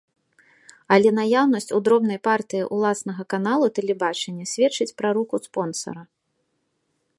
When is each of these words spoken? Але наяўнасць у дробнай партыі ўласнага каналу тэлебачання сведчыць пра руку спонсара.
Але 0.95 1.09
наяўнасць 1.17 1.69
у 1.79 1.81
дробнай 1.87 2.19
партыі 2.29 2.63
ўласнага 2.79 3.23
каналу 3.35 3.65
тэлебачання 3.81 4.45
сведчыць 4.55 4.95
пра 5.03 5.09
руку 5.19 5.35
спонсара. 5.47 6.01